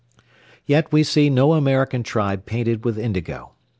[0.65, 3.51] Yet we see no American tribe painted with indigo.